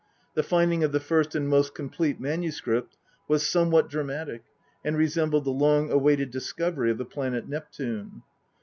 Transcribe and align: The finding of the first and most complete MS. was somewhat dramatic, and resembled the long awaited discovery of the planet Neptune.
The 0.33 0.41
finding 0.41 0.83
of 0.83 0.93
the 0.93 0.99
first 0.99 1.35
and 1.35 1.47
most 1.47 1.75
complete 1.75 2.19
MS. 2.19 2.59
was 3.27 3.45
somewhat 3.47 3.87
dramatic, 3.87 4.45
and 4.83 4.97
resembled 4.97 5.45
the 5.45 5.51
long 5.51 5.91
awaited 5.91 6.31
discovery 6.31 6.89
of 6.89 6.97
the 6.97 7.05
planet 7.05 7.47
Neptune. 7.47 8.23